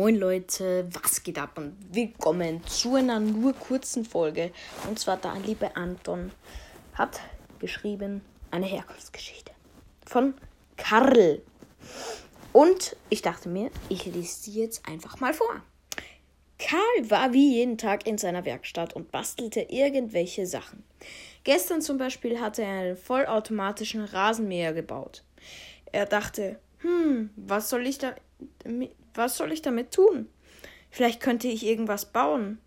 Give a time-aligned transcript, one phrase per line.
[0.00, 4.50] Moin Leute, was geht ab und willkommen zu einer nur kurzen Folge.
[4.88, 6.32] Und zwar der liebe Anton
[6.94, 7.20] hat
[7.58, 9.52] geschrieben eine Herkunftsgeschichte
[10.06, 10.32] von
[10.78, 11.42] Karl.
[12.54, 15.60] Und ich dachte mir, ich lese sie jetzt einfach mal vor.
[16.58, 20.82] Karl war wie jeden Tag in seiner Werkstatt und bastelte irgendwelche Sachen.
[21.44, 25.24] Gestern zum Beispiel hatte er einen vollautomatischen Rasenmäher gebaut.
[25.92, 28.14] Er dachte, hm, was soll ich da
[29.14, 30.28] was soll ich damit tun?
[30.90, 32.58] Vielleicht könnte ich irgendwas bauen,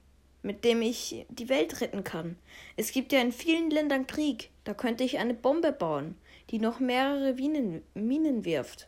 [0.41, 2.38] mit dem ich die Welt retten kann.
[2.77, 4.49] Es gibt ja in vielen Ländern Krieg.
[4.63, 6.16] Da könnte ich eine Bombe bauen,
[6.49, 8.88] die noch mehrere Minen, Minen wirft.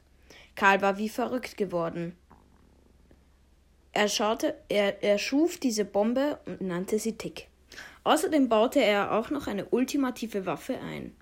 [0.56, 2.16] Karl war wie verrückt geworden.
[3.92, 7.48] Er, schaute, er, er schuf diese Bombe und nannte sie Tick.
[8.04, 11.16] Außerdem baute er auch noch eine ultimative Waffe ein.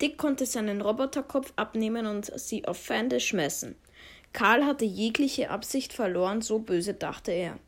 [0.00, 3.76] Dick konnte seinen Roboterkopf abnehmen und sie auf Feinde schmessen.
[4.36, 7.58] Karl hatte jegliche Absicht verloren, so böse dachte er.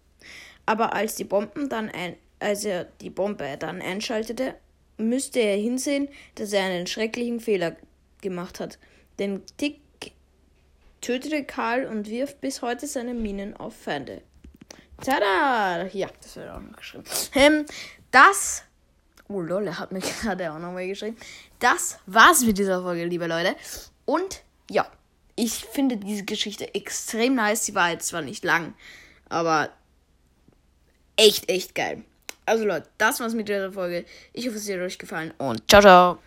[0.66, 4.54] Aber als die Bomben dann ein, als er die Bombe dann einschaltete,
[4.98, 7.74] müsste er hinsehen, dass er einen schrecklichen Fehler
[8.20, 8.78] gemacht hat.
[9.18, 9.80] Denn Tick
[11.00, 14.20] tötete Karl und wirft bis heute seine Minen auf Feinde.
[15.02, 15.86] Tada!
[15.86, 17.04] Ja, das wird auch noch geschrieben.
[17.34, 17.64] Ähm,
[18.10, 18.62] das.
[19.26, 21.16] Oh lol, er hat mir gerade auch nochmal geschrieben.
[21.60, 23.56] Das war's mit dieser Folge, liebe Leute.
[24.04, 24.86] Und ja
[25.38, 27.64] ich finde diese Geschichte extrem nice.
[27.64, 28.74] Sie war jetzt zwar nicht lang,
[29.28, 29.70] aber
[31.16, 32.02] echt, echt geil.
[32.44, 34.04] Also Leute, das war's mit dieser Folge.
[34.32, 36.18] Ich hoffe, es hat euch gefallen und ciao, ciao.